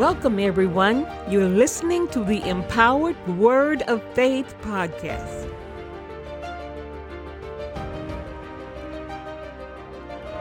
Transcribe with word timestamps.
Welcome, 0.00 0.38
everyone. 0.38 1.06
You're 1.28 1.46
listening 1.46 2.08
to 2.08 2.24
the 2.24 2.42
Empowered 2.48 3.18
Word 3.36 3.82
of 3.82 4.02
Faith 4.14 4.54
podcast. 4.62 5.46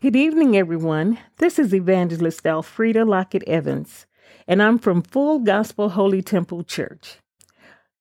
Good 0.01 0.15
evening, 0.15 0.55
everyone. 0.55 1.19
This 1.39 1.59
is 1.59 1.75
Evangelist 1.75 2.45
Alfreda 2.45 3.05
Lockett 3.05 3.43
Evans, 3.48 4.05
and 4.48 4.63
I'm 4.63 4.80
from 4.80 5.02
Full 5.02 5.39
Gospel 5.39 5.89
Holy 5.89 6.21
Temple 6.21 6.63
Church. 6.63 7.17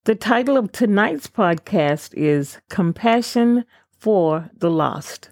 The 0.05 0.15
title 0.15 0.57
of 0.57 0.71
tonight's 0.71 1.27
podcast 1.27 2.15
is 2.15 2.61
Compassion 2.71 3.65
for 3.91 4.49
the 4.57 4.71
Lost. 4.71 5.31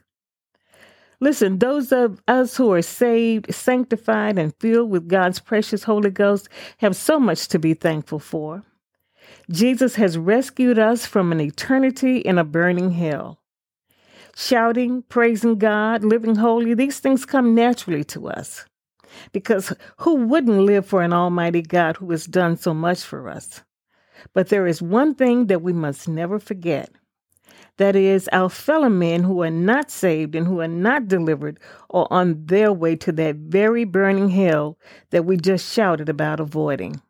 Listen, 1.21 1.59
those 1.59 1.93
of 1.93 2.21
us 2.29 2.57
who 2.57 2.73
are 2.73 2.83
saved, 2.83 3.55
sanctified, 3.55 4.39
and 4.39 4.55
filled 4.57 4.91
with 4.91 5.09
God's 5.09 5.41
precious 5.41 5.85
Holy 5.85 6.11
Ghost 6.11 6.49
have 6.79 6.95
so 6.95 7.19
much 7.19 7.49
to 7.49 7.59
be 7.59 7.73
thankful 7.73 8.19
for. 8.19 8.63
Jesus 9.51 9.95
has 9.95 10.19
rescued 10.19 10.79
us 10.79 11.07
from 11.07 11.33
an 11.33 11.41
eternity 11.41 12.19
in 12.19 12.39
a 12.39 12.45
burning 12.45 12.91
hell. 12.91 13.39
Shouting, 14.35 15.03
praising 15.09 15.59
God, 15.59 16.05
living 16.05 16.37
holy, 16.37 16.75
these 16.75 16.99
things 16.99 17.25
come 17.25 17.55
naturally 17.55 18.05
to 18.05 18.29
us. 18.29 18.67
Because 19.33 19.73
who 19.99 20.27
wouldn't 20.27 20.61
live 20.61 20.85
for 20.85 21.03
an 21.03 21.15
Almighty 21.15 21.63
God 21.63 21.97
who 21.97 22.11
has 22.11 22.27
done 22.27 22.59
so 22.59 22.75
much 22.75 23.03
for 23.03 23.31
us? 23.31 23.63
But 24.35 24.49
there 24.49 24.67
is 24.67 24.83
one 24.83 25.15
thing 25.15 25.47
that 25.47 25.63
we 25.63 25.73
must 25.73 26.09
never 26.09 26.39
forget 26.39 26.91
that 27.79 27.95
is, 27.95 28.29
our 28.33 28.49
fellow 28.49 28.89
men 28.89 29.23
who 29.23 29.43
are 29.43 29.51
not 29.51 29.91
saved 29.91 30.35
and 30.35 30.47
who 30.47 30.61
are 30.61 30.69
not 30.69 31.09
delivered 31.09 31.61
are 31.91 32.09
on 32.11 32.47
their 32.47 32.73
way 32.73 32.97
to 32.97 33.13
that 33.13 33.37
very 33.37 33.85
burning 33.85 34.31
hell 34.31 34.79
that 35.11 35.25
we 35.25 35.37
just 35.37 35.73
shouted 35.73 36.09
about 36.09 36.41
avoiding. 36.41 37.01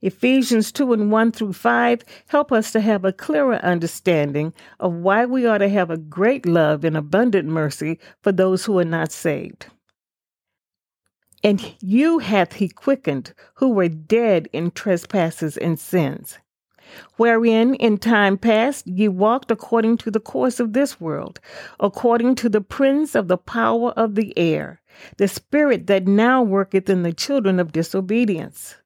Ephesians 0.00 0.72
2 0.72 0.92
and 0.92 1.12
1 1.12 1.32
through 1.32 1.52
5 1.52 2.02
help 2.28 2.50
us 2.50 2.72
to 2.72 2.80
have 2.80 3.04
a 3.04 3.12
clearer 3.12 3.56
understanding 3.56 4.52
of 4.80 4.92
why 4.92 5.24
we 5.24 5.46
ought 5.46 5.58
to 5.58 5.68
have 5.68 5.90
a 5.90 5.96
great 5.96 6.44
love 6.44 6.84
and 6.84 6.96
abundant 6.96 7.48
mercy 7.48 7.98
for 8.20 8.32
those 8.32 8.64
who 8.64 8.78
are 8.78 8.84
not 8.84 9.12
saved. 9.12 9.66
And 11.44 11.74
you 11.80 12.18
hath 12.18 12.54
he 12.54 12.68
quickened 12.68 13.32
who 13.54 13.70
were 13.70 13.88
dead 13.88 14.48
in 14.52 14.72
trespasses 14.72 15.56
and 15.56 15.78
sins 15.78 16.38
wherein 17.16 17.74
in 17.74 17.98
time 17.98 18.36
past 18.38 18.86
ye 18.86 19.08
walked 19.08 19.50
according 19.50 19.96
to 19.98 20.10
the 20.10 20.20
course 20.20 20.60
of 20.60 20.72
this 20.72 21.00
world, 21.00 21.40
according 21.80 22.34
to 22.36 22.48
the 22.48 22.60
prince 22.60 23.14
of 23.14 23.28
the 23.28 23.38
power 23.38 23.90
of 23.92 24.14
the 24.14 24.36
air, 24.38 24.80
the 25.16 25.28
spirit 25.28 25.86
that 25.86 26.06
now 26.06 26.42
worketh 26.42 26.88
in 26.90 27.02
the 27.02 27.12
children 27.12 27.58
of 27.58 27.72
disobedience. 27.72 28.76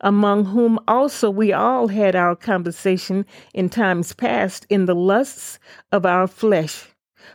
Among 0.00 0.46
whom 0.46 0.78
also 0.88 1.30
we 1.30 1.52
all 1.52 1.88
had 1.88 2.16
our 2.16 2.34
conversation 2.34 3.26
in 3.52 3.68
times 3.68 4.14
past 4.14 4.66
in 4.70 4.86
the 4.86 4.94
lusts 4.94 5.58
of 5.92 6.06
our 6.06 6.26
flesh, 6.26 6.86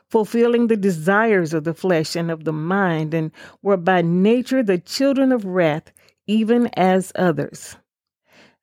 fulfilling 0.10 0.68
the 0.68 0.78
desires 0.78 1.54
of 1.54 1.64
the 1.64 1.76
flesh 1.76 2.16
and 2.16 2.32
of 2.32 2.44
the 2.44 2.54
mind, 2.54 3.14
and 3.14 3.32
were 3.62 3.78
by 3.78 4.02
nature 4.02 4.64
the 4.64 4.80
children 4.80 5.32
of 5.32 5.46
wrath, 5.46 5.92
even 6.26 6.68
as 6.74 7.12
others. 7.16 7.76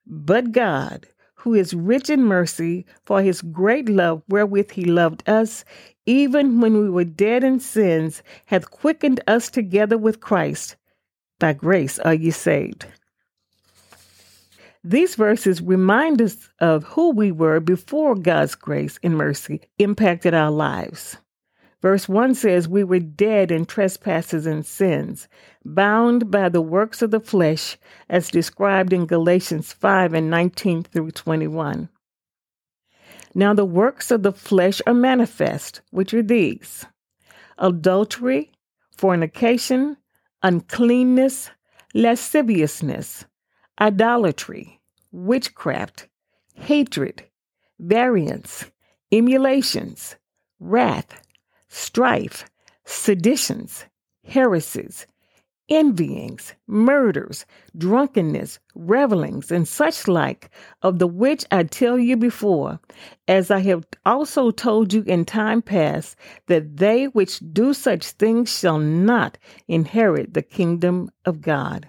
But 0.05 0.51
God, 0.51 1.07
who 1.43 1.55
is 1.55 1.75
rich 1.75 2.09
in 2.09 2.23
mercy, 2.23 2.87
for 3.05 3.21
his 3.21 3.43
great 3.43 3.89
love 3.89 4.23
wherewith 4.29 4.71
he 4.71 4.85
loved 4.85 5.29
us, 5.29 5.65
even 6.07 6.61
when 6.61 6.79
we 6.79 6.89
were 6.89 7.03
dead 7.03 7.43
in 7.43 7.59
sins, 7.59 8.23
hath 8.47 8.71
quickened 8.71 9.21
us 9.27 9.51
together 9.51 9.99
with 9.99 10.21
Christ. 10.21 10.77
By 11.41 11.55
grace 11.55 11.99
are 11.99 12.15
ye 12.15 12.31
saved. 12.31 12.87
These 14.85 15.17
verses 15.17 15.61
remind 15.61 16.23
us 16.23 16.49
of 16.61 16.85
who 16.85 17.11
we 17.11 17.33
were 17.33 17.59
before 17.59 18.15
God's 18.15 18.55
grace 18.55 19.01
and 19.03 19.17
mercy 19.17 19.63
impacted 19.79 20.35
our 20.35 20.53
lives. 20.53 21.17
Verse 21.83 22.09
1 22.09 22.37
says, 22.37 22.69
We 22.69 22.85
were 22.85 23.01
dead 23.01 23.51
in 23.51 23.67
trespasses 23.67 24.47
and 24.47 24.65
sins, 24.65 25.27
bound 25.65 26.31
by 26.31 26.49
the 26.49 26.63
works 26.63 27.03
of 27.03 27.11
the 27.11 27.19
flesh, 27.19 27.77
as 28.09 28.31
described 28.31 28.93
in 28.93 29.07
Galatians 29.07 29.73
5 29.73 30.15
and 30.15 30.31
19 30.31 30.85
through 30.85 31.11
21. 31.11 31.89
Now 33.35 33.53
the 33.53 33.65
works 33.65 34.13
of 34.13 34.23
the 34.23 34.33
flesh 34.33 34.81
are 34.87 34.95
manifest, 34.95 35.81
which 35.91 36.15
are 36.15 36.23
these 36.23 36.87
adultery, 37.59 38.53
fornication, 38.97 39.97
uncleanness, 40.43 41.51
lasciviousness, 41.95 43.25
idolatry, 43.81 44.81
witchcraft, 45.11 46.09
hatred, 46.55 47.25
variance, 47.79 48.71
emulations, 49.11 50.17
wrath 50.61 51.22
strife, 51.73 52.45
seditions, 52.85 53.87
heresies, 54.25 55.07
envyings, 55.71 56.53
murders, 56.67 57.47
drunkenness, 57.79 58.59
revelings, 58.75 59.51
and 59.51 59.67
such 59.67 60.07
like, 60.07 60.51
of 60.83 60.99
the 60.99 61.07
which 61.07 61.47
I 61.51 61.63
tell 61.63 61.99
you 61.99 62.19
before, 62.19 62.79
as 63.27 63.51
I 63.51 63.61
have 63.61 63.87
also 64.05 64.51
told 64.51 64.93
you 64.93 65.03
in 65.07 65.25
time 65.25 65.63
past, 65.63 66.15
that 66.47 66.77
they 66.77 67.07
which 67.07 67.41
do 67.55 67.73
such 67.73 68.05
things 68.05 68.55
shall 68.55 68.79
not 68.79 69.39
inherit 69.67 70.35
the 70.35 70.43
kingdom 70.43 71.11
of 71.25 71.41
God. 71.41 71.89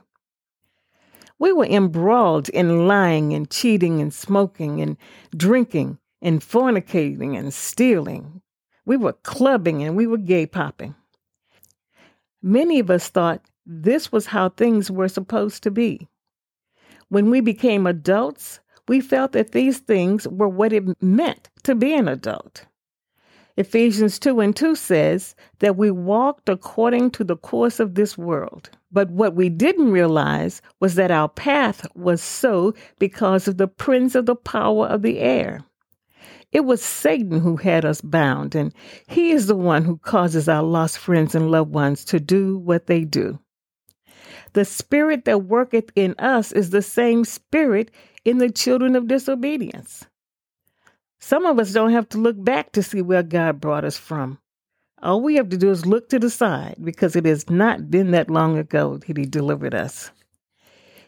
We 1.39 1.51
were 1.51 1.65
embroiled 1.65 2.47
in 2.49 2.87
lying 2.87 3.33
and 3.33 3.49
cheating 3.49 3.99
and 3.99 4.13
smoking 4.13 4.79
and 4.79 4.95
drinking 5.35 5.97
and 6.21 6.39
fornicating 6.39 7.37
and 7.37 7.53
stealing, 7.53 8.41
we 8.85 8.97
were 8.97 9.13
clubbing 9.13 9.83
and 9.83 9.95
we 9.95 10.07
were 10.07 10.17
gay 10.17 10.45
popping. 10.45 10.95
Many 12.41 12.79
of 12.79 12.89
us 12.89 13.09
thought 13.09 13.41
this 13.65 14.11
was 14.11 14.25
how 14.25 14.49
things 14.49 14.91
were 14.91 15.07
supposed 15.07 15.63
to 15.63 15.71
be. 15.71 16.07
When 17.09 17.29
we 17.29 17.41
became 17.41 17.87
adults, 17.87 18.59
we 18.87 18.99
felt 18.99 19.31
that 19.31 19.51
these 19.51 19.79
things 19.79 20.27
were 20.27 20.49
what 20.49 20.73
it 20.73 21.01
meant 21.01 21.49
to 21.63 21.75
be 21.75 21.93
an 21.93 22.07
adult. 22.07 22.65
Ephesians 23.55 24.17
2 24.17 24.39
and 24.39 24.55
2 24.55 24.75
says 24.75 25.35
that 25.59 25.77
we 25.77 25.91
walked 25.91 26.49
according 26.49 27.11
to 27.11 27.23
the 27.23 27.37
course 27.37 27.79
of 27.79 27.93
this 27.93 28.17
world. 28.17 28.71
But 28.91 29.11
what 29.11 29.35
we 29.35 29.47
didn't 29.47 29.91
realize 29.91 30.61
was 30.79 30.95
that 30.95 31.11
our 31.11 31.29
path 31.29 31.85
was 31.95 32.21
so 32.21 32.73
because 32.97 33.47
of 33.47 33.57
the 33.57 33.67
prince 33.67 34.15
of 34.15 34.25
the 34.25 34.35
power 34.35 34.87
of 34.87 35.03
the 35.03 35.19
air. 35.19 35.63
It 36.53 36.65
was 36.65 36.83
Satan 36.83 37.39
who 37.39 37.57
had 37.57 37.83
us 37.83 37.99
bound, 37.99 38.53
and 38.53 38.71
he 39.07 39.31
is 39.31 39.47
the 39.47 39.55
one 39.55 39.83
who 39.83 39.97
causes 39.97 40.47
our 40.47 40.61
lost 40.61 40.99
friends 40.99 41.33
and 41.33 41.49
loved 41.49 41.73
ones 41.73 42.05
to 42.05 42.19
do 42.19 42.59
what 42.59 42.85
they 42.85 43.03
do. 43.03 43.39
The 44.53 44.63
spirit 44.63 45.25
that 45.25 45.45
worketh 45.45 45.89
in 45.95 46.13
us 46.19 46.51
is 46.51 46.69
the 46.69 46.83
same 46.83 47.25
spirit 47.25 47.89
in 48.23 48.37
the 48.37 48.51
children 48.51 48.95
of 48.95 49.07
disobedience. 49.07 50.05
Some 51.19 51.47
of 51.47 51.57
us 51.57 51.73
don't 51.73 51.91
have 51.91 52.07
to 52.09 52.19
look 52.19 52.41
back 52.43 52.71
to 52.73 52.83
see 52.83 53.01
where 53.01 53.23
God 53.23 53.59
brought 53.59 53.83
us 53.83 53.97
from. 53.97 54.37
All 55.01 55.21
we 55.21 55.35
have 55.35 55.49
to 55.49 55.57
do 55.57 55.71
is 55.71 55.87
look 55.87 56.07
to 56.09 56.19
the 56.19 56.29
side 56.29 56.75
because 56.83 57.15
it 57.15 57.25
has 57.25 57.49
not 57.49 57.89
been 57.89 58.11
that 58.11 58.29
long 58.29 58.59
ago 58.59 58.97
that 58.97 59.17
He 59.17 59.25
delivered 59.25 59.73
us. 59.73 60.11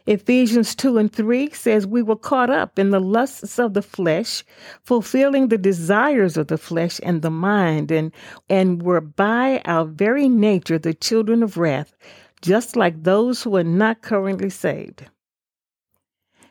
Ephesians 0.07 0.75
2 0.75 0.99
and 0.99 1.11
3 1.11 1.49
says, 1.49 1.87
We 1.87 2.03
were 2.03 2.15
caught 2.15 2.51
up 2.51 2.77
in 2.77 2.91
the 2.91 2.99
lusts 2.99 3.57
of 3.57 3.73
the 3.73 3.81
flesh, 3.81 4.43
fulfilling 4.83 5.47
the 5.47 5.57
desires 5.57 6.37
of 6.37 6.47
the 6.47 6.59
flesh 6.59 6.99
and 7.01 7.21
the 7.23 7.31
mind, 7.31 7.91
and, 7.91 8.11
and 8.47 8.83
were 8.83 9.01
by 9.01 9.61
our 9.65 9.85
very 9.85 10.29
nature 10.29 10.77
the 10.77 10.93
children 10.93 11.41
of 11.41 11.57
wrath, 11.57 11.95
just 12.41 12.75
like 12.75 13.03
those 13.03 13.41
who 13.41 13.55
are 13.55 13.63
not 13.63 14.03
currently 14.03 14.49
saved. 14.49 15.05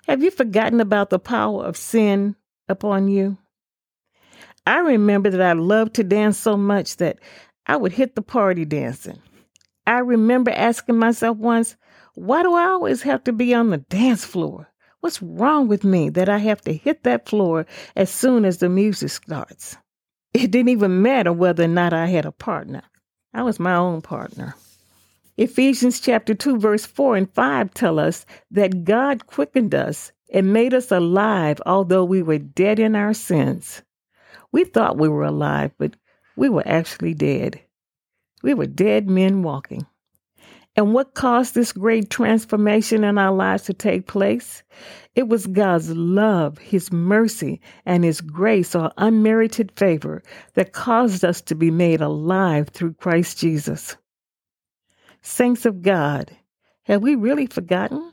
Have 0.09 0.23
you 0.23 0.33
forgotten 0.33 0.81
about 0.81 1.11
the 1.11 1.21
power 1.21 1.65
of 1.65 1.77
sin 1.77 2.35
upon 2.69 3.07
you? 3.07 3.39
I 4.67 4.79
remember 4.79 5.31
that 5.31 5.41
I 5.41 5.53
loved 5.53 5.95
to 5.95 6.05
dance 6.05 6.39
so 6.39 6.57
much 6.57 6.97
that 6.97 7.19
I 7.67 7.77
would 7.77 7.93
hit 7.93 8.17
the 8.17 8.23
party 8.23 8.65
dancing. 8.65 9.21
I 9.87 9.99
remember 9.99 10.51
asking 10.51 10.99
myself 10.99 11.37
once, 11.37 11.77
why 12.15 12.43
do 12.43 12.55
I 12.55 12.67
always 12.67 13.03
have 13.03 13.25
to 13.25 13.33
be 13.33 13.55
on 13.55 13.71
the 13.71 13.79
dance 13.79 14.25
floor? 14.25 14.69
What's 15.01 15.21
wrong 15.21 15.69
with 15.69 15.85
me 15.85 16.09
that 16.11 16.29
I 16.29 16.39
have 16.39 16.61
to 16.63 16.73
hit 16.73 17.03
that 17.03 17.29
floor 17.29 17.67
as 17.97 18.09
soon 18.09 18.45
as 18.45 18.59
the 18.59 18.69
music 18.69 19.11
starts? 19.11 19.77
It 20.33 20.51
didn't 20.51 20.71
even 20.71 21.03
matter 21.03 21.33
whether 21.33 21.65
or 21.65 21.69
not 21.69 21.93
I 21.93 22.07
had 22.07 22.25
a 22.25 22.33
partner. 22.33 22.83
I 23.33 23.43
was 23.43 23.59
my 23.59 23.75
own 23.75 24.01
partner. 24.01 24.55
Ephesians 25.37 25.99
chapter 25.99 26.35
2 26.35 26.59
verse 26.59 26.87
4 26.87 27.17
and 27.17 27.35
5 27.35 27.75
tell 27.75 27.99
us 27.99 28.25
that 28.53 28.85
God 28.85 29.27
quickened 29.27 29.75
us 29.75 30.13
and 30.33 30.53
made 30.53 30.73
us 30.73 30.93
alive 30.93 31.61
although 31.67 32.05
we 32.05 32.23
were 32.23 32.39
dead 32.39 32.79
in 32.79 32.95
our 32.95 33.13
sins. 33.13 33.83
We 34.53 34.63
thought 34.63 34.99
we 34.99 35.09
were 35.09 35.25
alive, 35.25 35.73
but 35.79 35.97
we 36.37 36.49
were 36.49 36.63
actually 36.65 37.15
dead. 37.15 37.61
We 38.45 38.55
were 38.55 38.67
dead 38.67 39.11
men 39.11 39.43
walking. 39.43 39.85
And 40.77 40.93
what 40.93 41.15
caused 41.15 41.55
this 41.55 41.73
great 41.73 42.11
transformation 42.11 43.05
in 43.05 43.17
our 43.17 43.33
lives 43.33 43.63
to 43.65 43.75
take 43.75 44.09
place? 44.09 44.65
It 45.15 45.29
was 45.29 45.47
God's 45.47 45.91
love, 45.91 46.59
His 46.59 46.91
mercy, 46.91 47.61
and 47.87 48.03
His 48.03 48.21
grace 48.21 48.75
or 48.75 48.91
unmerited 48.99 49.71
favor 49.77 50.23
that 50.55 50.73
caused 50.73 51.25
us 51.25 51.41
to 51.43 51.55
be 51.55 51.71
made 51.71 52.01
alive 52.01 52.71
through 52.71 52.95
Christ 52.95 53.39
Jesus. 53.39 53.97
Saints 55.23 55.65
of 55.65 55.81
God, 55.83 56.37
have 56.83 57.03
we 57.03 57.15
really 57.15 57.47
forgotten? 57.47 58.13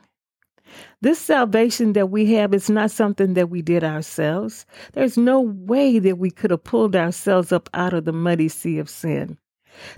This 1.02 1.20
salvation 1.20 1.94
that 1.94 2.12
we 2.12 2.32
have 2.34 2.54
is 2.54 2.70
not 2.70 2.92
something 2.92 3.34
that 3.34 3.50
we 3.50 3.64
did 3.64 3.84
ourselves. 3.84 4.68
There's 4.94 5.18
no 5.18 5.42
way 5.42 5.98
that 5.98 6.20
we 6.20 6.30
could 6.30 6.52
have 6.52 6.64
pulled 6.64 6.96
ourselves 6.96 7.52
up 7.52 7.70
out 7.74 7.94
of 7.94 8.06
the 8.06 8.14
muddy 8.14 8.48
sea 8.48 8.78
of 8.78 8.88
sin. 8.88 9.38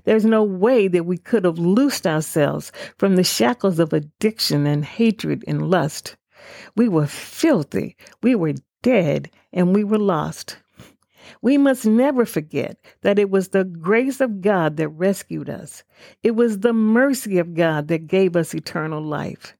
There's 0.03 0.25
no 0.25 0.43
way 0.43 0.87
that 0.87 1.05
we 1.05 1.17
could 1.17 1.45
have 1.45 1.57
loosed 1.57 2.05
ourselves 2.07 2.71
from 2.97 3.15
the 3.15 3.23
shackles 3.23 3.79
of 3.79 3.93
addiction 3.93 4.65
and 4.65 4.85
hatred 4.85 5.43
and 5.47 5.69
lust. 5.69 6.15
We 6.75 6.89
were 6.89 7.07
filthy, 7.07 7.95
we 8.21 8.35
were 8.35 8.53
dead, 8.81 9.29
and 9.51 9.75
we 9.75 9.83
were 9.83 9.99
lost. 9.99 10.57
We 11.41 11.57
must 11.57 11.85
never 11.85 12.25
forget 12.25 12.77
that 13.01 13.19
it 13.19 13.29
was 13.29 13.49
the 13.49 13.63
grace 13.63 14.21
of 14.21 14.41
God 14.41 14.77
that 14.77 14.89
rescued 14.89 15.49
us. 15.49 15.83
It 16.21 16.31
was 16.31 16.59
the 16.59 16.73
mercy 16.73 17.37
of 17.37 17.53
God 17.53 17.87
that 17.87 18.07
gave 18.07 18.35
us 18.35 18.53
eternal 18.53 19.01
life. 19.01 19.55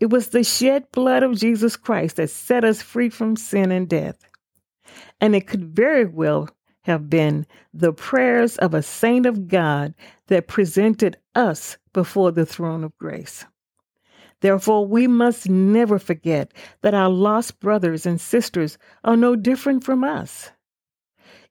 It 0.00 0.10
was 0.10 0.28
the 0.28 0.44
shed 0.44 0.90
blood 0.92 1.22
of 1.22 1.38
Jesus 1.38 1.76
Christ 1.76 2.16
that 2.16 2.30
set 2.30 2.64
us 2.64 2.82
free 2.82 3.08
from 3.08 3.36
sin 3.36 3.70
and 3.70 3.88
death. 3.88 4.18
And 5.20 5.34
it 5.34 5.46
could 5.46 5.64
very 5.64 6.04
well 6.04 6.48
have 6.82 7.10
been 7.10 7.46
the 7.74 7.92
prayers 7.92 8.56
of 8.58 8.74
a 8.74 8.82
saint 8.82 9.26
of 9.26 9.48
God 9.48 9.94
that 10.28 10.48
presented 10.48 11.16
us 11.34 11.76
before 11.92 12.32
the 12.32 12.46
throne 12.46 12.84
of 12.84 12.96
grace. 12.98 13.44
Therefore, 14.40 14.86
we 14.86 15.06
must 15.06 15.48
never 15.48 15.98
forget 15.98 16.52
that 16.80 16.94
our 16.94 17.10
lost 17.10 17.60
brothers 17.60 18.06
and 18.06 18.20
sisters 18.20 18.78
are 19.04 19.16
no 19.16 19.36
different 19.36 19.84
from 19.84 20.02
us. 20.02 20.50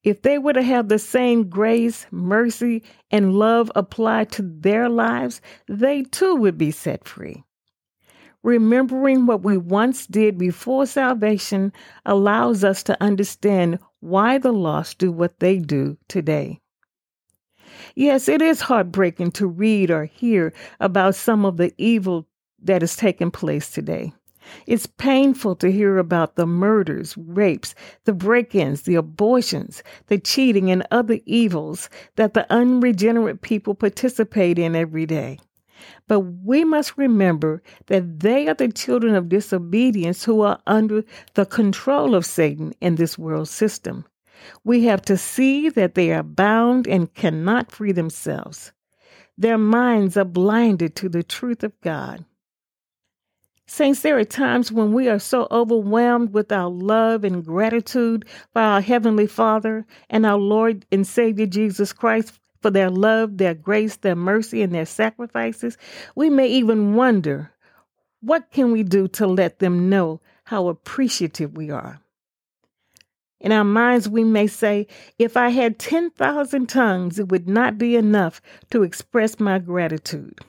If 0.04 0.22
they 0.22 0.38
were 0.38 0.54
to 0.54 0.64
have 0.64 0.88
the 0.88 0.98
same 0.98 1.50
grace, 1.50 2.08
mercy, 2.10 2.84
and 3.12 3.36
love 3.36 3.72
applied 3.76 4.32
to 4.34 4.42
their 4.42 4.90
lives, 4.90 5.42
they 5.68 6.04
too 6.04 6.36
would 6.36 6.58
be 6.58 6.72
set 6.72 7.06
free. 7.06 7.44
Remembering 8.42 9.26
what 9.26 9.44
we 9.44 9.58
once 9.58 10.08
did 10.08 10.38
before 10.38 10.86
salvation 10.86 11.74
allows 12.06 12.64
us 12.64 12.82
to 12.84 13.04
understand 13.04 13.80
why 14.00 14.38
the 14.38 14.54
lost 14.54 14.98
do 14.98 15.12
what 15.12 15.40
they 15.40 15.58
do 15.60 15.98
today. 16.08 16.60
Yes, 17.96 18.28
it 18.28 18.42
is 18.42 18.62
heartbreaking 18.62 19.32
to 19.32 19.48
read 19.48 19.92
or 19.92 20.06
hear 20.06 20.54
about 20.80 21.16
some 21.16 21.46
of 21.46 21.58
the 21.58 21.74
evil 21.78 22.28
that 22.62 22.84
is 22.84 22.96
taking 22.96 23.32
place 23.32 23.70
today. 23.70 24.14
It's 24.66 24.88
painful 24.88 25.56
to 25.58 25.72
hear 25.72 25.98
about 25.98 26.36
the 26.36 26.48
murders, 26.48 27.16
rapes, 27.18 27.76
the 28.06 28.14
break 28.14 28.56
ins, 28.56 28.84
the 28.84 28.96
abortions, 28.96 29.84
the 30.08 30.18
cheating, 30.18 30.72
and 30.72 30.86
other 30.92 31.20
evils 31.26 31.90
that 32.16 32.34
the 32.34 32.52
unregenerate 32.52 33.42
people 33.42 33.76
participate 33.76 34.58
in 34.58 34.76
every 34.76 35.06
day. 35.06 35.40
But 36.08 36.22
we 36.22 36.64
must 36.64 36.98
remember 36.98 37.62
that 37.88 38.20
they 38.20 38.48
are 38.48 38.54
the 38.54 38.70
children 38.70 39.16
of 39.16 39.30
disobedience 39.30 40.24
who 40.24 40.42
are 40.42 40.60
under 40.66 41.04
the 41.34 41.46
control 41.46 42.16
of 42.16 42.26
Satan 42.26 42.74
in 42.82 42.96
this 42.96 43.18
world 43.18 43.50
system. 43.50 44.06
We 44.64 44.86
have 44.86 45.02
to 45.04 45.18
see 45.18 45.70
that 45.70 45.96
they 45.96 46.12
are 46.12 46.24
bound 46.24 46.88
and 46.88 47.14
cannot 47.14 47.72
free 47.72 47.92
themselves. 47.92 48.72
Their 49.38 49.58
minds 49.58 50.18
are 50.18 50.26
blinded 50.26 50.96
to 50.98 51.10
the 51.10 51.24
truth 51.24 51.64
of 51.64 51.80
God. 51.82 52.26
Saints, 53.72 54.02
there 54.02 54.18
are 54.18 54.26
times 54.26 54.72
when 54.72 54.94
we 54.94 55.08
are 55.08 55.20
so 55.20 55.48
overwhelmed 55.52 56.34
with 56.34 56.52
our 56.52 56.70
love 56.70 57.24
and 57.24 57.46
gratitude 57.46 58.26
for 58.52 58.62
our 58.64 58.82
Heavenly 58.82 59.28
Father 59.28 59.86
and 60.10 60.26
our 60.26 60.40
Lord 60.40 60.88
and 60.92 61.06
Savior 61.06 61.46
Jesus 61.46 61.94
Christ 61.94 62.39
for 62.62 62.70
their 62.70 62.90
love, 62.90 63.38
their 63.38 63.54
grace, 63.54 63.98
their 63.98 64.16
mercy, 64.16 64.62
and 64.62 64.74
their 64.74 64.86
sacrifices, 64.86 65.78
we 66.16 66.30
may 66.30 66.48
even 66.48 66.96
wonder 66.96 67.52
what 68.22 68.52
can 68.52 68.72
we 68.72 68.84
do 68.84 69.08
to 69.08 69.28
let 69.28 69.60
them 69.60 69.90
know 69.90 70.22
how 70.44 70.68
appreciative 70.68 71.56
we 71.56 71.70
are. 71.70 72.00
In 73.40 73.54
our 73.54 73.64
minds, 73.64 74.10
we 74.10 74.24
may 74.24 74.48
say, 74.48 74.88
if 75.18 75.38
I 75.38 75.50
had 75.50 75.80
10,000 75.80 76.68
tongues, 76.68 77.20
it 77.20 77.30
would 77.30 77.48
not 77.48 77.78
be 77.78 77.96
enough 77.96 78.42
to 78.72 78.84
express 78.84 79.40
my 79.40 79.60
gratitude. 79.60 80.40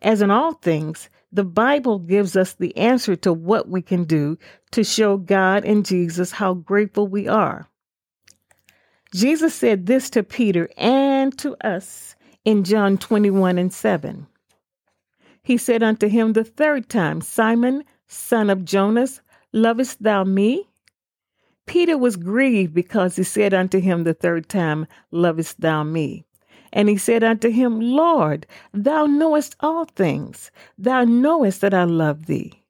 As 0.00 0.22
in 0.22 0.30
all 0.30 0.52
things, 0.52 1.10
the 1.32 1.44
Bible 1.44 1.98
gives 1.98 2.36
us 2.36 2.54
the 2.54 2.76
answer 2.76 3.16
to 3.16 3.32
what 3.32 3.68
we 3.68 3.82
can 3.82 4.04
do 4.04 4.38
to 4.72 4.84
show 4.84 5.16
God 5.16 5.64
and 5.64 5.84
Jesus 5.84 6.32
how 6.32 6.54
grateful 6.54 7.06
we 7.06 7.28
are. 7.28 7.69
Jesus 9.12 9.54
said 9.54 9.86
this 9.86 10.08
to 10.10 10.22
Peter 10.22 10.68
and 10.76 11.36
to 11.38 11.56
us 11.66 12.14
in 12.44 12.62
John 12.64 12.96
21 12.96 13.58
and 13.58 13.72
7. 13.72 14.26
He 15.42 15.56
said 15.56 15.82
unto 15.82 16.08
him 16.08 16.32
the 16.32 16.44
third 16.44 16.88
time, 16.88 17.20
Simon, 17.20 17.84
son 18.06 18.50
of 18.50 18.64
Jonas, 18.64 19.20
lovest 19.52 20.02
thou 20.02 20.22
me? 20.22 20.68
Peter 21.66 21.96
was 21.96 22.16
grieved 22.16 22.74
because 22.74 23.16
he 23.16 23.22
said 23.22 23.54
unto 23.54 23.80
him 23.80 24.04
the 24.04 24.14
third 24.14 24.48
time, 24.48 24.86
Lovest 25.10 25.60
thou 25.60 25.82
me? 25.82 26.24
And 26.72 26.88
he 26.88 26.96
said 26.96 27.24
unto 27.24 27.50
him, 27.50 27.80
Lord, 27.80 28.46
thou 28.72 29.06
knowest 29.06 29.56
all 29.60 29.84
things. 29.84 30.50
Thou 30.78 31.04
knowest 31.04 31.60
that 31.60 31.74
I 31.74 31.84
love 31.84 32.26
thee. 32.26 32.62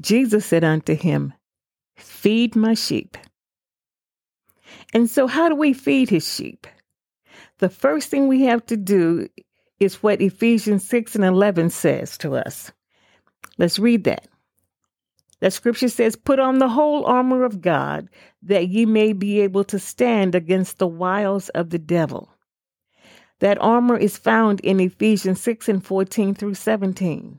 Jesus 0.00 0.46
said 0.46 0.62
unto 0.62 0.94
him, 0.94 1.32
Feed 1.96 2.54
my 2.54 2.74
sheep. 2.74 3.16
And 4.92 5.08
so, 5.08 5.26
how 5.26 5.48
do 5.48 5.54
we 5.54 5.72
feed 5.72 6.10
his 6.10 6.26
sheep? 6.26 6.66
The 7.58 7.68
first 7.68 8.08
thing 8.08 8.28
we 8.28 8.42
have 8.42 8.64
to 8.66 8.76
do 8.76 9.28
is 9.80 10.02
what 10.02 10.20
Ephesians 10.20 10.86
6 10.88 11.14
and 11.14 11.24
11 11.24 11.70
says 11.70 12.18
to 12.18 12.34
us. 12.34 12.72
Let's 13.58 13.78
read 13.78 14.04
that. 14.04 14.28
That 15.40 15.52
scripture 15.52 15.88
says, 15.88 16.16
Put 16.16 16.38
on 16.38 16.58
the 16.58 16.68
whole 16.68 17.04
armor 17.04 17.44
of 17.44 17.60
God, 17.60 18.08
that 18.42 18.68
ye 18.68 18.86
may 18.86 19.12
be 19.12 19.40
able 19.40 19.64
to 19.64 19.78
stand 19.78 20.34
against 20.34 20.78
the 20.78 20.86
wiles 20.86 21.48
of 21.50 21.70
the 21.70 21.78
devil. 21.78 22.28
That 23.40 23.60
armor 23.60 23.96
is 23.96 24.18
found 24.18 24.60
in 24.60 24.80
Ephesians 24.80 25.40
6 25.40 25.68
and 25.68 25.84
14 25.84 26.34
through 26.34 26.54
17. 26.54 27.38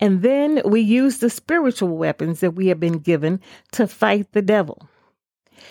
And 0.00 0.22
then 0.22 0.62
we 0.64 0.80
use 0.80 1.18
the 1.18 1.30
spiritual 1.30 1.96
weapons 1.96 2.40
that 2.40 2.54
we 2.54 2.68
have 2.68 2.80
been 2.80 2.98
given 2.98 3.40
to 3.72 3.86
fight 3.86 4.32
the 4.32 4.42
devil. 4.42 4.88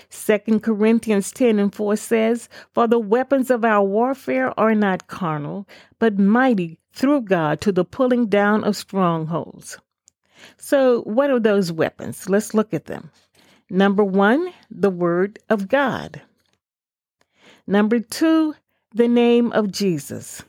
2 0.10 0.60
Corinthians 0.62 1.32
10 1.32 1.60
and 1.60 1.74
4 1.76 1.96
says, 1.98 2.50
For 2.74 2.88
the 2.88 3.00
weapons 3.00 3.50
of 3.50 3.66
our 3.66 3.84
warfare 3.84 4.58
are 4.60 4.76
not 4.76 5.08
carnal, 5.08 5.68
but 6.00 6.18
mighty 6.18 6.80
through 6.94 7.22
God 7.22 7.62
to 7.62 7.72
the 7.72 7.86
pulling 7.86 8.28
down 8.28 8.64
of 8.64 8.76
strongholds. 8.76 9.78
So, 10.58 11.02
what 11.02 11.30
are 11.30 11.40
those 11.40 11.72
weapons? 11.72 12.30
Let's 12.30 12.54
look 12.54 12.74
at 12.74 12.86
them. 12.86 13.12
Number 13.70 14.04
one, 14.04 14.52
the 14.70 14.90
Word 14.90 15.40
of 15.50 15.68
God. 15.68 16.22
Number 17.68 18.00
two, 18.00 18.56
the 18.94 19.08
name 19.08 19.52
of 19.52 19.72
Jesus. 19.72 20.44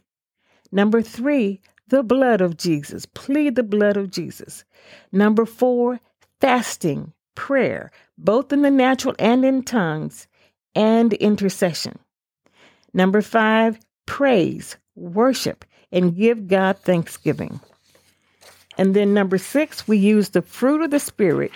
Number 0.73 1.03
three, 1.03 1.61
the 1.89 2.03
blood 2.03 2.41
of 2.41 2.57
Jesus. 2.57 3.07
Plead 3.07 3.55
the 3.55 3.63
blood 3.63 3.97
of 3.97 4.11
Jesus. 4.11 4.65
Number 5.11 5.45
four, 5.45 6.01
fasting, 6.41 7.13
prayer, 7.35 7.91
both 8.19 8.53
in 8.53 8.63
the 8.63 8.71
natural 8.71 9.15
and 9.19 9.45
in 9.45 9.63
tongues, 9.63 10.27
and 10.75 11.13
intercession. 11.15 11.99
Number 12.95 13.23
five, 13.23 13.79
praise, 14.07 14.77
worship, 14.95 15.65
and 15.91 16.17
give 16.17 16.49
God 16.49 16.79
thanksgiving. 16.79 17.61
And 18.79 18.95
then 18.97 19.13
number 19.13 19.39
six, 19.39 19.87
we 19.87 19.99
use 19.99 20.31
the 20.31 20.43
fruit 20.43 20.83
of 20.83 20.91
the 20.91 21.01
Spirit. 21.01 21.53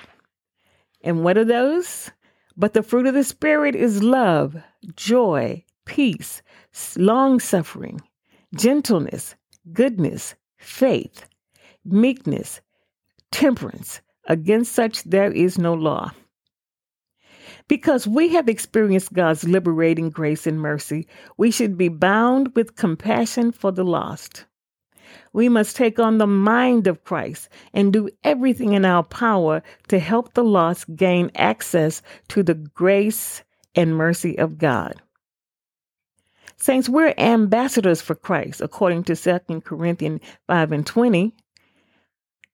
And 1.02 1.24
what 1.24 1.38
are 1.38 1.44
those? 1.44 2.10
But 2.56 2.74
the 2.74 2.82
fruit 2.82 3.06
of 3.06 3.14
the 3.14 3.24
Spirit 3.24 3.74
is 3.74 4.02
love, 4.02 4.56
joy, 4.96 5.64
peace, 5.84 6.42
long 6.96 7.40
suffering, 7.40 8.00
gentleness, 8.54 9.34
goodness, 9.72 10.34
faith, 10.58 11.26
meekness, 11.84 12.60
temperance. 13.30 14.00
Against 14.28 14.72
such 14.72 15.04
there 15.04 15.30
is 15.30 15.58
no 15.58 15.74
law. 15.74 16.10
Because 17.68 18.06
we 18.06 18.28
have 18.30 18.48
experienced 18.48 19.12
God's 19.12 19.44
liberating 19.44 20.10
grace 20.10 20.46
and 20.46 20.60
mercy, 20.60 21.06
we 21.36 21.50
should 21.50 21.76
be 21.76 21.88
bound 21.88 22.54
with 22.54 22.76
compassion 22.76 23.52
for 23.52 23.72
the 23.72 23.84
lost. 23.84 24.44
We 25.32 25.48
must 25.48 25.76
take 25.76 25.98
on 25.98 26.18
the 26.18 26.26
mind 26.26 26.86
of 26.86 27.04
Christ 27.04 27.48
and 27.72 27.92
do 27.92 28.08
everything 28.24 28.72
in 28.72 28.84
our 28.84 29.02
power 29.02 29.62
to 29.88 29.98
help 29.98 30.34
the 30.34 30.44
lost 30.44 30.94
gain 30.96 31.30
access 31.34 32.02
to 32.28 32.42
the 32.42 32.54
grace 32.54 33.42
and 33.74 33.96
mercy 33.96 34.38
of 34.38 34.58
God. 34.58 35.00
Saints, 36.58 36.88
we're 36.88 37.14
ambassadors 37.18 38.00
for 38.00 38.14
Christ, 38.14 38.60
according 38.60 39.04
to 39.04 39.16
2 39.16 39.60
Corinthians 39.60 40.20
5 40.46 40.72
and 40.72 40.86
20. 40.86 41.34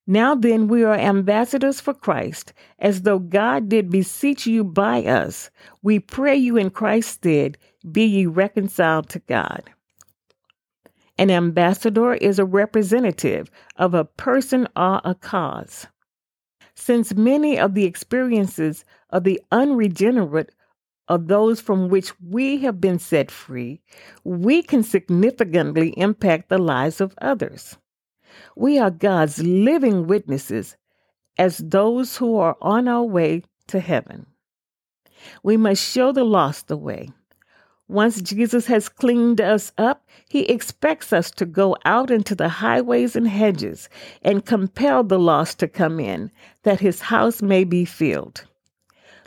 Now 0.05 0.35
then, 0.35 0.67
we 0.67 0.83
are 0.83 0.95
ambassadors 0.95 1.79
for 1.79 1.93
Christ, 1.93 2.51
as 2.79 3.03
though 3.03 3.19
God 3.19 3.69
did 3.69 3.89
beseech 3.89 4.45
you 4.45 4.65
by 4.65 5.03
us. 5.03 5.49
We 5.81 5.99
pray 5.99 6.35
you 6.35 6.57
in 6.57 6.71
Christ's 6.71 7.13
stead, 7.13 7.57
be 7.89 8.03
ye 8.03 8.25
reconciled 8.25 9.07
to 9.09 9.19
God. 9.19 9.63
An 11.17 11.31
ambassador 11.31 12.13
is 12.13 12.39
a 12.39 12.45
representative 12.45 13.49
of 13.77 13.93
a 13.93 14.03
person 14.03 14.67
or 14.75 14.99
a 15.05 15.15
cause. 15.15 15.87
Since 16.75 17.13
many 17.13 17.57
of 17.57 17.75
the 17.75 17.85
experiences 17.85 18.83
of 19.11 19.23
the 19.23 19.41
unregenerate 19.51 20.53
are 21.07 21.17
those 21.17 21.59
from 21.59 21.89
which 21.89 22.13
we 22.21 22.57
have 22.59 22.79
been 22.79 22.99
set 22.99 23.29
free, 23.29 23.81
we 24.23 24.61
can 24.61 24.83
significantly 24.83 25.89
impact 25.97 26.49
the 26.49 26.57
lives 26.57 27.01
of 27.01 27.15
others. 27.21 27.77
We 28.55 28.79
are 28.79 28.91
God's 28.91 29.39
living 29.43 30.07
witnesses 30.07 30.77
as 31.37 31.57
those 31.57 32.17
who 32.17 32.37
are 32.37 32.57
on 32.61 32.87
our 32.87 33.03
way 33.03 33.43
to 33.67 33.79
heaven. 33.79 34.27
We 35.41 35.57
must 35.57 35.83
show 35.83 36.11
the 36.11 36.23
lost 36.23 36.67
the 36.67 36.77
way. 36.77 37.09
Once 37.87 38.21
Jesus 38.21 38.65
has 38.67 38.87
cleaned 38.87 39.41
us 39.41 39.71
up, 39.77 40.07
he 40.29 40.43
expects 40.45 41.11
us 41.11 41.29
to 41.31 41.45
go 41.45 41.75
out 41.85 42.09
into 42.09 42.33
the 42.33 42.49
highways 42.49 43.15
and 43.15 43.27
hedges 43.27 43.89
and 44.21 44.45
compel 44.45 45.03
the 45.03 45.19
lost 45.19 45.59
to 45.59 45.67
come 45.67 45.99
in, 45.99 46.31
that 46.63 46.79
his 46.79 47.01
house 47.01 47.41
may 47.41 47.63
be 47.63 47.85
filled. 47.85 48.45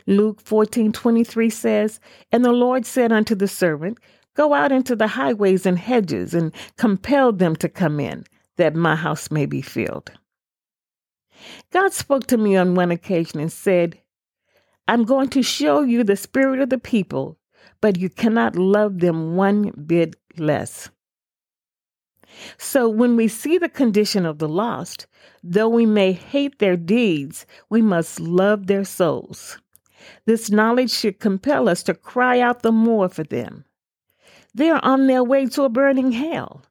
Luke 0.07 0.41
14:23 0.41 1.49
says, 1.51 1.99
"And 2.31 2.43
the 2.43 2.53
Lord 2.53 2.85
said 2.85 3.11
unto 3.11 3.35
the 3.35 3.47
servant, 3.47 3.99
Go 4.37 4.53
out 4.53 4.71
into 4.71 4.95
the 4.95 5.07
highways 5.07 5.65
and 5.65 5.79
hedges 5.79 6.35
and 6.35 6.53
compel 6.77 7.31
them 7.31 7.55
to 7.55 7.67
come 7.67 7.99
in, 7.99 8.23
that 8.57 8.75
my 8.75 8.95
house 8.95 9.31
may 9.31 9.47
be 9.47 9.61
filled. 9.61 10.11
God 11.71 11.91
spoke 11.91 12.27
to 12.27 12.37
me 12.37 12.55
on 12.55 12.75
one 12.75 12.91
occasion 12.91 13.39
and 13.39 13.51
said, 13.51 13.99
I'm 14.87 15.05
going 15.05 15.29
to 15.29 15.41
show 15.41 15.81
you 15.81 16.03
the 16.03 16.15
spirit 16.15 16.59
of 16.59 16.69
the 16.69 16.77
people, 16.77 17.39
but 17.81 17.97
you 17.97 18.09
cannot 18.09 18.55
love 18.55 18.99
them 18.99 19.35
one 19.35 19.71
bit 19.71 20.15
less. 20.37 20.89
So 22.59 22.87
when 22.87 23.15
we 23.15 23.27
see 23.27 23.57
the 23.57 23.69
condition 23.69 24.23
of 24.23 24.37
the 24.37 24.47
lost, 24.47 25.07
though 25.43 25.69
we 25.69 25.87
may 25.87 26.11
hate 26.11 26.59
their 26.59 26.77
deeds, 26.77 27.47
we 27.69 27.81
must 27.81 28.19
love 28.19 28.67
their 28.67 28.83
souls. 28.83 29.57
This 30.25 30.51
knowledge 30.51 30.91
should 30.91 31.19
compel 31.19 31.69
us 31.69 31.83
to 31.83 31.93
cry 31.93 32.39
out 32.39 32.61
the 32.61 32.71
more 32.71 33.09
for 33.09 33.23
them. 33.23 33.65
They 34.53 34.69
are 34.69 34.83
on 34.83 35.07
their 35.07 35.23
way 35.23 35.45
to 35.47 35.63
a 35.63 35.69
burning 35.69 36.11
hell 36.11 36.63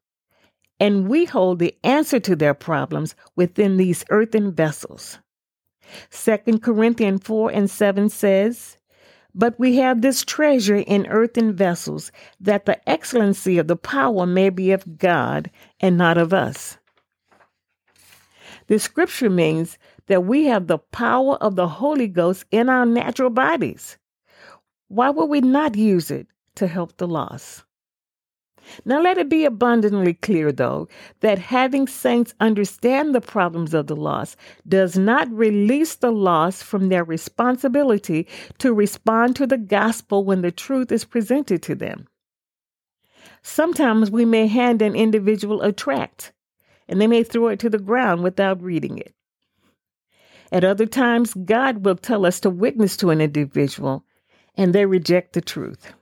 and 0.79 1.09
we 1.09 1.25
hold 1.25 1.59
the 1.59 1.75
answer 1.83 2.21
to 2.21 2.37
their 2.37 2.55
problems 2.55 3.15
within 3.35 3.77
these 3.77 4.05
earthen 4.11 4.53
vessels. 4.53 5.19
2 6.11 6.59
Corinthians 6.59 7.23
4 7.23 7.51
and 7.51 7.71
7 7.71 8.09
says, 8.09 8.77
But 9.35 9.59
we 9.59 9.77
have 9.77 10.03
this 10.03 10.25
treasure 10.25 10.77
in 10.77 11.07
earthen 11.07 11.55
vessels, 11.55 12.13
that 12.41 12.67
the 12.67 12.87
excellency 12.89 13.59
of 13.59 13.69
the 13.69 13.77
power 13.77 14.27
may 14.27 14.51
be 14.51 14.73
of 14.73 14.99
God 14.99 15.51
and 15.81 15.97
not 15.97 16.19
of 16.19 16.35
us. 16.35 16.77
The 18.67 18.79
scripture 18.79 19.31
means 19.31 19.79
that 20.07 20.25
we 20.25 20.45
have 20.45 20.67
the 20.67 20.79
power 20.79 21.37
of 21.37 21.57
the 21.57 21.69
Holy 21.69 22.09
Ghost 22.09 22.45
in 22.51 22.69
our 22.69 22.87
natural 22.87 23.31
bodies. 23.31 23.99
Why 24.89 25.11
would 25.11 25.27
we 25.27 25.41
not 25.41 25.77
use 25.77 26.11
it 26.11 26.29
to 26.57 26.67
help 26.67 26.97
the 26.97 27.09
lost? 27.09 27.65
Now, 28.85 29.01
let 29.01 29.19
it 29.19 29.29
be 29.29 29.45
abundantly 29.45 30.15
clear, 30.15 30.51
though, 30.51 30.89
that 31.21 31.39
having 31.39 31.87
saints 31.87 32.35
understand 32.41 33.15
the 33.15 33.21
problems 33.21 33.75
of 33.75 33.87
the 33.87 33.95
lost 33.95 34.37
does 34.67 34.99
not 34.99 35.31
release 35.31 35.95
the 35.95 36.11
lost 36.11 36.65
from 36.65 36.89
their 36.89 37.05
responsibility 37.05 38.27
to 38.59 38.75
respond 38.75 39.37
to 39.37 39.47
the 39.47 39.59
gospel 39.59 40.25
when 40.25 40.43
the 40.43 40.51
truth 40.51 40.91
is 40.91 41.05
presented 41.05 41.63
to 41.63 41.75
them. 41.75 42.09
Sometimes 43.43 44.11
we 44.11 44.25
may 44.25 44.49
hand 44.49 44.83
an 44.83 44.97
individual 44.97 45.63
a 45.63 45.71
tract, 45.73 46.33
and 46.89 47.01
they 47.01 47.07
may 47.07 47.23
throw 47.23 47.49
it 47.49 47.61
to 47.61 47.71
the 47.71 47.79
ground 47.79 48.25
without 48.25 48.61
reading 48.61 48.99
it. 48.99 49.15
At 50.53 50.65
other 50.65 50.87
times, 50.87 51.35
God 51.35 51.85
will 51.85 51.97
tell 51.97 52.25
us 52.25 52.41
to 52.41 52.51
witness 52.51 52.97
to 52.99 53.11
an 53.11 53.21
individual, 53.21 54.05
and 54.57 54.73
they 54.73 54.87
reject 54.87 55.33
the 55.33 55.41
truth. 55.41 55.93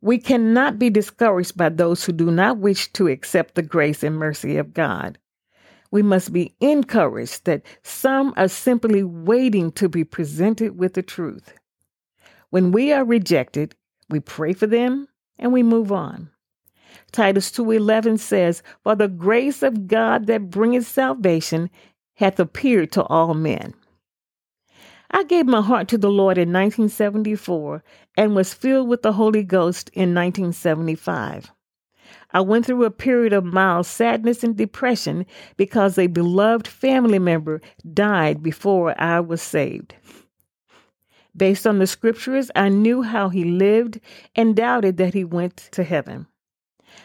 We 0.00 0.18
cannot 0.18 0.78
be 0.78 0.90
discouraged 0.90 1.56
by 1.56 1.68
those 1.68 2.04
who 2.04 2.12
do 2.12 2.30
not 2.30 2.58
wish 2.58 2.92
to 2.94 3.08
accept 3.08 3.54
the 3.54 3.62
grace 3.62 4.02
and 4.02 4.16
mercy 4.16 4.56
of 4.56 4.74
God. 4.74 5.18
We 5.90 6.02
must 6.02 6.32
be 6.32 6.54
encouraged 6.60 7.44
that 7.44 7.62
some 7.82 8.32
are 8.36 8.48
simply 8.48 9.02
waiting 9.02 9.70
to 9.72 9.88
be 9.88 10.04
presented 10.04 10.78
with 10.78 10.94
the 10.94 11.02
truth. 11.02 11.52
When 12.50 12.72
we 12.72 12.92
are 12.92 13.04
rejected, 13.04 13.74
we 14.08 14.20
pray 14.20 14.54
for 14.54 14.66
them 14.66 15.06
and 15.38 15.52
we 15.52 15.62
move 15.62 15.92
on. 15.92 16.30
Titus 17.12 17.50
2:11 17.50 18.18
says, 18.18 18.62
"For 18.82 18.94
the 18.96 19.08
grace 19.08 19.62
of 19.62 19.86
God 19.86 20.26
that 20.26 20.50
bringeth 20.50 20.86
salvation 20.86 21.70
hath 22.14 22.38
appeared 22.40 22.92
to 22.92 23.02
all 23.04 23.34
men." 23.34 23.74
I 25.10 25.24
gave 25.24 25.46
my 25.46 25.60
heart 25.60 25.88
to 25.88 25.98
the 25.98 26.10
Lord 26.10 26.38
in 26.38 26.52
1974 26.52 27.84
and 28.16 28.34
was 28.34 28.54
filled 28.54 28.88
with 28.88 29.02
the 29.02 29.12
Holy 29.12 29.42
Ghost 29.42 29.90
in 29.92 30.14
1975. 30.14 31.52
I 32.32 32.40
went 32.40 32.64
through 32.64 32.84
a 32.84 32.90
period 32.90 33.34
of 33.34 33.44
mild 33.44 33.84
sadness 33.84 34.42
and 34.42 34.56
depression 34.56 35.26
because 35.58 35.98
a 35.98 36.06
beloved 36.06 36.66
family 36.66 37.18
member 37.18 37.60
died 37.92 38.42
before 38.42 38.98
I 39.00 39.20
was 39.20 39.42
saved. 39.42 39.94
Based 41.36 41.66
on 41.66 41.78
the 41.78 41.86
scriptures, 41.86 42.50
I 42.54 42.68
knew 42.70 43.02
how 43.02 43.28
he 43.28 43.44
lived 43.44 44.00
and 44.34 44.56
doubted 44.56 44.96
that 44.96 45.14
he 45.14 45.24
went 45.24 45.56
to 45.72 45.84
heaven. 45.84 46.26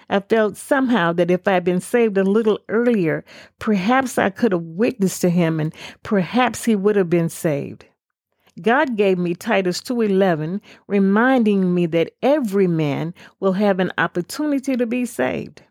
I 0.09 0.19
felt 0.19 0.57
somehow 0.57 1.13
that 1.13 1.31
if 1.31 1.47
I 1.47 1.53
had 1.53 1.63
been 1.63 1.81
saved 1.81 2.17
a 2.17 2.23
little 2.23 2.59
earlier, 2.69 3.23
perhaps 3.59 4.17
I 4.17 4.29
could 4.29 4.51
have 4.51 4.61
witnessed 4.61 5.21
to 5.21 5.29
him 5.29 5.59
and 5.59 5.73
perhaps 6.03 6.65
he 6.65 6.75
would 6.75 6.95
have 6.95 7.09
been 7.09 7.29
saved. 7.29 7.85
God 8.61 8.95
gave 8.95 9.17
me 9.17 9.35
Titus 9.35 9.81
2:11 9.81 10.61
reminding 10.87 11.73
me 11.73 11.85
that 11.87 12.11
every 12.21 12.67
man 12.67 13.13
will 13.39 13.53
have 13.53 13.79
an 13.79 13.91
opportunity 13.97 14.75
to 14.75 14.85
be 14.85 15.05
saved. 15.05 15.61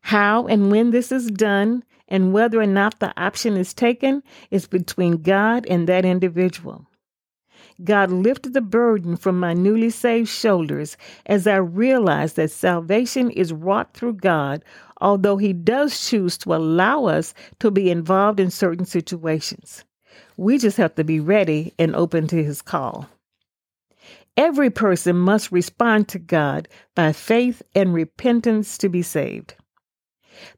How 0.00 0.46
and 0.46 0.70
when 0.70 0.90
this 0.90 1.12
is 1.12 1.26
done 1.26 1.84
and 2.08 2.32
whether 2.32 2.60
or 2.60 2.66
not 2.66 3.00
the 3.00 3.18
option 3.20 3.56
is 3.56 3.74
taken 3.74 4.22
is 4.50 4.66
between 4.66 5.22
God 5.22 5.66
and 5.66 5.86
that 5.88 6.04
individual. 6.04 6.86
God 7.82 8.10
lifted 8.10 8.52
the 8.52 8.60
burden 8.60 9.16
from 9.16 9.40
my 9.40 9.52
newly 9.52 9.90
saved 9.90 10.28
shoulders 10.28 10.96
as 11.26 11.46
I 11.46 11.56
realized 11.56 12.36
that 12.36 12.52
salvation 12.52 13.30
is 13.30 13.52
wrought 13.52 13.94
through 13.94 14.14
God, 14.14 14.64
although 15.00 15.38
He 15.38 15.52
does 15.52 16.08
choose 16.08 16.38
to 16.38 16.54
allow 16.54 17.06
us 17.06 17.34
to 17.58 17.70
be 17.70 17.90
involved 17.90 18.38
in 18.38 18.50
certain 18.50 18.86
situations. 18.86 19.84
We 20.36 20.58
just 20.58 20.76
have 20.76 20.94
to 20.96 21.04
be 21.04 21.20
ready 21.20 21.74
and 21.78 21.94
open 21.94 22.26
to 22.28 22.42
his 22.42 22.62
call. 22.62 23.08
Every 24.36 24.70
person 24.70 25.16
must 25.16 25.52
respond 25.52 26.08
to 26.08 26.18
God 26.18 26.68
by 26.94 27.12
faith 27.12 27.62
and 27.74 27.94
repentance 27.94 28.76
to 28.78 28.88
be 28.88 29.02
saved. 29.02 29.54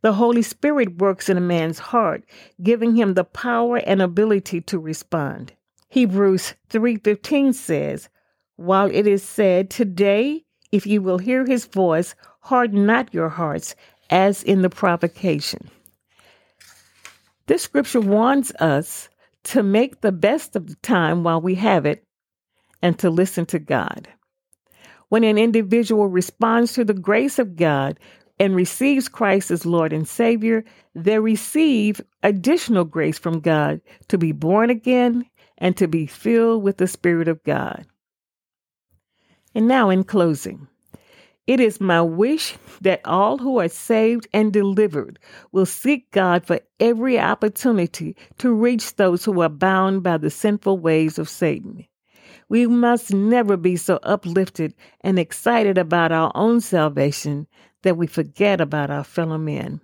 The 0.00 0.14
Holy 0.14 0.40
Spirit 0.40 0.96
works 0.96 1.28
in 1.28 1.36
a 1.36 1.42
man's 1.42 1.78
heart, 1.78 2.24
giving 2.62 2.96
him 2.96 3.12
the 3.12 3.24
power 3.24 3.76
and 3.76 4.00
ability 4.00 4.62
to 4.62 4.78
respond. 4.78 5.52
Hebrews 5.96 6.52
3:15 6.68 7.54
says, 7.54 8.10
"While 8.56 8.90
it 8.90 9.06
is 9.06 9.22
said, 9.22 9.70
today, 9.70 10.44
if 10.70 10.86
you 10.86 11.00
will 11.00 11.16
hear 11.16 11.46
his 11.46 11.64
voice, 11.64 12.14
harden 12.40 12.84
not 12.84 13.14
your 13.14 13.30
hearts 13.30 13.74
as 14.10 14.42
in 14.42 14.60
the 14.60 14.68
provocation." 14.68 15.70
This 17.46 17.62
scripture 17.62 18.02
warns 18.02 18.52
us 18.60 19.08
to 19.44 19.62
make 19.62 20.02
the 20.02 20.12
best 20.12 20.54
of 20.54 20.66
the 20.66 20.76
time 20.82 21.24
while 21.24 21.40
we 21.40 21.54
have 21.54 21.86
it 21.86 22.04
and 22.82 22.98
to 22.98 23.08
listen 23.08 23.46
to 23.46 23.58
God. 23.58 24.06
When 25.08 25.24
an 25.24 25.38
individual 25.38 26.08
responds 26.08 26.74
to 26.74 26.84
the 26.84 26.92
grace 26.92 27.38
of 27.38 27.56
God, 27.56 27.98
and 28.38 28.54
receives 28.54 29.08
Christ 29.08 29.50
as 29.50 29.64
Lord 29.64 29.94
and 29.94 30.06
Savior, 30.06 30.62
they 30.94 31.18
receive 31.18 32.02
additional 32.22 32.84
grace 32.84 33.18
from 33.18 33.40
God 33.40 33.80
to 34.08 34.18
be 34.18 34.32
born 34.32 34.68
again 34.68 35.24
and 35.58 35.76
to 35.76 35.88
be 35.88 36.06
filled 36.06 36.62
with 36.62 36.76
the 36.78 36.86
Spirit 36.86 37.28
of 37.28 37.42
God. 37.44 37.86
And 39.54 39.66
now, 39.66 39.90
in 39.90 40.04
closing, 40.04 40.68
it 41.46 41.60
is 41.60 41.80
my 41.80 42.02
wish 42.02 42.56
that 42.80 43.00
all 43.04 43.38
who 43.38 43.60
are 43.60 43.68
saved 43.68 44.26
and 44.32 44.52
delivered 44.52 45.18
will 45.52 45.64
seek 45.64 46.10
God 46.10 46.44
for 46.44 46.60
every 46.80 47.18
opportunity 47.18 48.16
to 48.38 48.52
reach 48.52 48.96
those 48.96 49.24
who 49.24 49.40
are 49.40 49.48
bound 49.48 50.02
by 50.02 50.18
the 50.18 50.30
sinful 50.30 50.78
ways 50.78 51.18
of 51.18 51.28
Satan. 51.28 51.86
We 52.48 52.66
must 52.66 53.12
never 53.12 53.56
be 53.56 53.76
so 53.76 53.98
uplifted 54.02 54.74
and 55.00 55.18
excited 55.18 55.78
about 55.78 56.12
our 56.12 56.32
own 56.34 56.60
salvation 56.60 57.46
that 57.82 57.96
we 57.96 58.06
forget 58.06 58.60
about 58.60 58.90
our 58.90 59.04
fellow 59.04 59.38
men. 59.38 59.80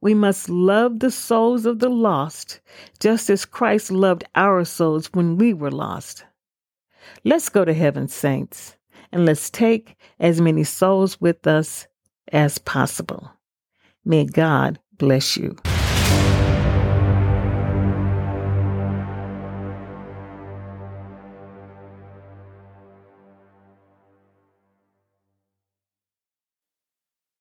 We 0.00 0.14
must 0.14 0.48
love 0.48 1.00
the 1.00 1.10
souls 1.10 1.66
of 1.66 1.78
the 1.78 1.88
lost 1.88 2.60
just 3.00 3.30
as 3.30 3.44
Christ 3.44 3.90
loved 3.90 4.24
our 4.34 4.64
souls 4.64 5.10
when 5.12 5.36
we 5.36 5.52
were 5.52 5.70
lost. 5.70 6.24
Let's 7.24 7.48
go 7.48 7.64
to 7.64 7.74
heaven, 7.74 8.08
saints, 8.08 8.76
and 9.12 9.24
let's 9.24 9.50
take 9.50 9.96
as 10.18 10.40
many 10.40 10.64
souls 10.64 11.20
with 11.20 11.46
us 11.46 11.86
as 12.32 12.58
possible. 12.58 13.30
May 14.04 14.24
God 14.24 14.78
bless 14.98 15.36
you. 15.36 15.56